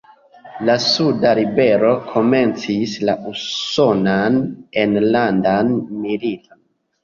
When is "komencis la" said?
2.07-3.17